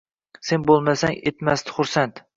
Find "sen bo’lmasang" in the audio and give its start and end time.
0.47-1.19